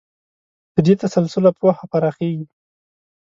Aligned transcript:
له 0.73 0.79
دې 0.85 0.93
تسلسله 1.01 1.49
پوهه 1.59 1.85
پراخېږي. 1.91 2.45